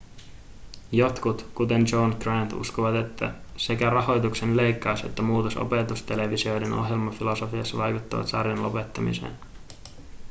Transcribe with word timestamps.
jotkut 0.91 1.45
kuten 1.55 1.85
john 1.91 2.15
grant 2.19 2.53
uskovat 2.53 2.95
että 2.95 3.33
sekä 3.57 3.89
rahoituksen 3.89 4.57
leikkaus 4.57 5.03
että 5.03 5.21
muutos 5.21 5.57
opetustelevisioiden 5.57 6.73
ohjelmafilosofiassa 6.73 7.77
vaikuttivat 7.77 8.27
sarjan 8.27 8.63
lopettamiseen 8.63 9.33